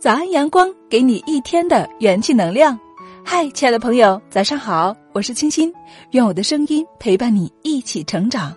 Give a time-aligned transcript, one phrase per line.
[0.00, 2.80] 早安阳光，给你一天的元气能量。
[3.22, 5.70] 嗨，亲爱的朋友，早上好，我是清新，
[6.12, 8.56] 愿我的声音陪伴你一起成长。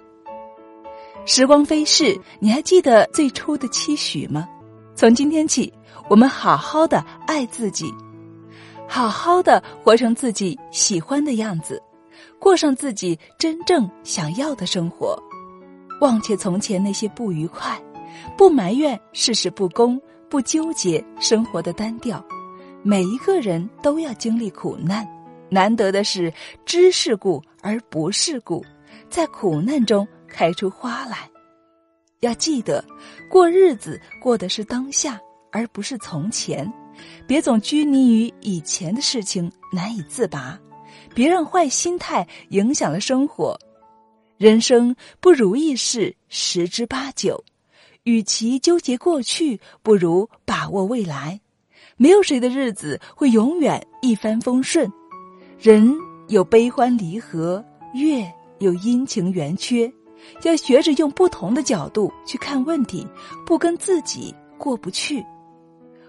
[1.25, 4.47] 时光飞逝，你还记得最初的期许吗？
[4.95, 5.73] 从今天起，
[6.09, 7.93] 我们好好的爱自己，
[8.87, 11.83] 好好的活成自己喜欢的样子，
[12.39, 15.21] 过上自己真正想要的生活，
[15.99, 17.77] 忘却从前那些不愉快，
[18.37, 20.01] 不埋怨世事不公。
[20.33, 22.25] 不纠结生活的单调，
[22.81, 25.07] 每一个人都要经历苦难，
[25.47, 26.33] 难得的是
[26.65, 28.65] 知世故而不世故，
[29.11, 31.29] 在苦难中开出花来。
[32.21, 32.83] 要记得，
[33.29, 36.67] 过日子过的是当下，而不是从前。
[37.27, 40.59] 别总拘泥于以前的事情难以自拔，
[41.13, 43.55] 别让坏心态影响了生活。
[44.39, 47.39] 人生不如意事十之八九。
[48.03, 51.39] 与其纠结过去，不如把握未来。
[51.95, 54.91] 没有谁的日子会永远一帆风顺，
[55.59, 55.95] 人
[56.27, 59.91] 有悲欢离合，月有阴晴圆缺，
[60.43, 63.07] 要学着用不同的角度去看问题，
[63.45, 65.23] 不跟自己过不去。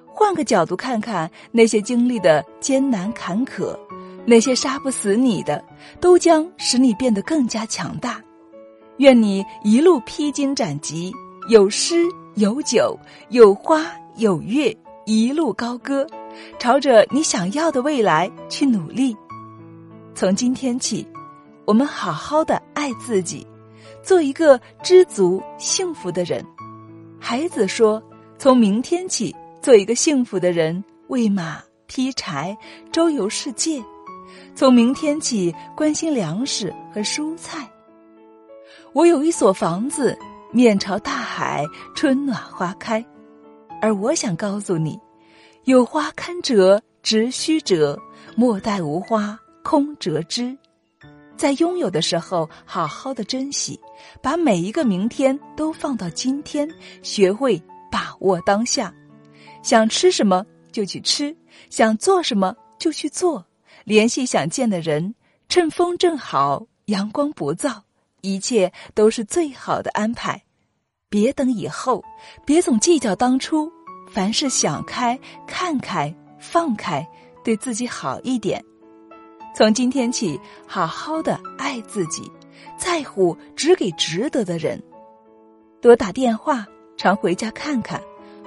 [0.06, 3.76] 换个角度看看那些经历的艰难坎坷，
[4.24, 5.62] 那些杀不死你的，
[6.00, 8.22] 都将使你变得更加强大。
[8.98, 11.12] 愿你一路披荆斩棘。
[11.46, 11.96] 有诗
[12.36, 13.84] 有酒有花
[14.16, 16.06] 有月，一路高歌，
[16.58, 19.14] 朝着你想要的未来去努力。
[20.14, 21.06] 从今天起，
[21.66, 23.46] 我们好好的爱自己，
[24.02, 26.42] 做一个知足幸福的人。
[27.20, 28.02] 孩子说
[28.38, 32.56] ：“从明天起，做一个幸福的人，喂马劈柴，
[32.90, 33.84] 周游世界。
[34.54, 37.68] 从明天起，关心粮食和蔬菜。
[38.94, 40.18] 我有一所房子。”
[40.54, 41.66] 面朝大海，
[41.96, 43.04] 春暖花开，
[43.82, 44.96] 而我想告诉你：
[45.64, 48.00] 有花堪折直须折，
[48.36, 50.56] 莫待无花空折枝。
[51.36, 53.80] 在拥有的时候，好好的珍惜，
[54.22, 58.94] 把每一个明天都放到今天，学会把握当下。
[59.60, 61.36] 想吃什么就去吃，
[61.68, 63.44] 想做什么就去做，
[63.82, 65.16] 联系想见的人，
[65.48, 67.80] 趁风正好，阳光不燥。
[68.20, 70.42] 一切都是最好的安排，
[71.14, 72.02] 别等以后，
[72.44, 73.70] 别总计较当初。
[74.10, 75.16] 凡事想开、
[75.46, 77.06] 看开、放开，
[77.44, 78.60] 对自己好一点。
[79.54, 82.28] 从今天起，好好的爱自己，
[82.76, 84.82] 在乎只给值得的人，
[85.80, 86.66] 多打电话，
[86.96, 88.02] 常回家看看，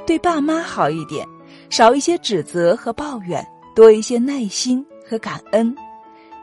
[0.05, 1.25] 对爸妈好一点，
[1.69, 5.73] 少一些指责和抱怨，多一些耐心和感恩。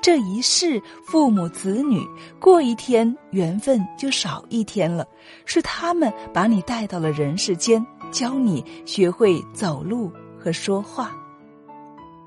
[0.04, 2.06] 这一世，父母子女
[2.38, 5.08] 过一天，缘分就少一天了。
[5.46, 7.82] 是他们把你带到了人世间，
[8.12, 11.16] 教你学会走路和说话。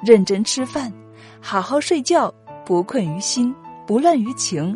[0.03, 0.91] 认真吃饭，
[1.39, 2.33] 好好睡觉，
[2.65, 3.53] 不困于心，
[3.85, 4.75] 不乱于情，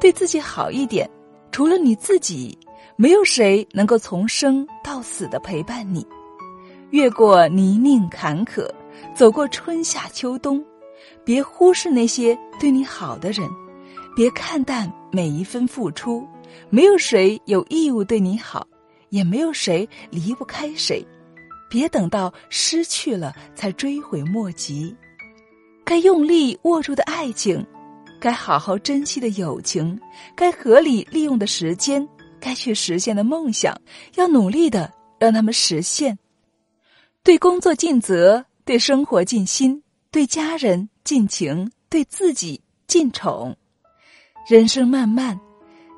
[0.00, 1.08] 对自己好一点。
[1.52, 2.58] 除了你自己，
[2.96, 6.04] 没有谁能够从生到死的陪伴你。
[6.90, 8.68] 越过泥泞坎坷，
[9.14, 10.60] 走过春夏秋冬。
[11.24, 13.48] 别忽视那些对你好的人，
[14.16, 16.26] 别看淡每一分付出。
[16.68, 18.66] 没有谁有义务对你好，
[19.08, 21.04] 也没有谁离不开谁。
[21.70, 24.94] 别等到失去了才追悔莫及。
[25.84, 27.64] 该用力握住的爱情，
[28.20, 29.98] 该好好珍惜的友情，
[30.36, 32.06] 该合理利用的时间，
[32.38, 33.74] 该去实现的梦想，
[34.16, 36.18] 要努力的让他们实现。
[37.24, 39.81] 对工作尽责，对生活尽心，
[40.12, 40.88] 对家人。
[41.04, 43.54] 尽情对自己尽宠，
[44.48, 45.38] 人生漫漫，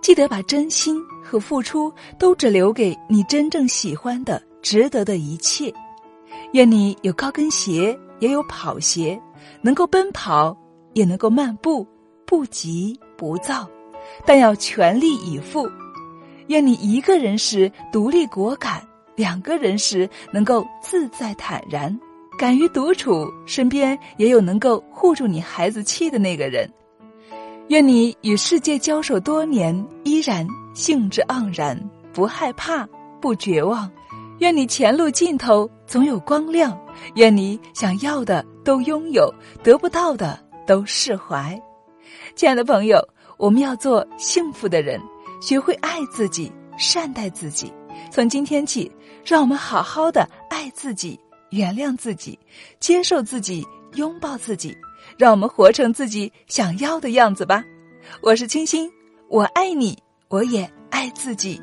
[0.00, 5.72] 记得把真心和付出都只留给你真正喜欢的、值得的一切。
[6.52, 9.20] 愿你有高跟鞋，也有跑鞋，
[9.60, 10.56] 能够奔跑，
[10.94, 11.86] 也能够漫步，
[12.24, 13.68] 不急不躁，
[14.24, 15.70] 但要全力以赴。
[16.46, 18.82] 愿你一个人时独立果敢，
[19.16, 21.96] 两个人时能够自在坦然。
[22.36, 26.68] 敢于独处，身边也有能够护住你孩子气的那个人。
[27.68, 31.78] 愿你与世界交手多年，依然兴致盎然，
[32.12, 32.86] 不害怕，
[33.20, 33.90] 不绝望。
[34.38, 36.76] 愿你前路尽头总有光亮。
[37.14, 39.32] 愿你想要的都拥有，
[39.62, 41.60] 得不到的都释怀。
[42.34, 42.98] 亲爱的朋友，
[43.36, 45.00] 我们要做幸福的人，
[45.40, 47.72] 学会爱自己，善待自己。
[48.10, 48.90] 从今天起，
[49.24, 51.18] 让我们好好的爱自己。
[51.50, 52.38] 原谅自己，
[52.80, 54.76] 接受自己，拥抱自己，
[55.18, 57.64] 让我们活成自己想要的样子吧。
[58.20, 58.90] 我是清新，
[59.28, 59.96] 我爱你，
[60.28, 61.60] 我也爱自己。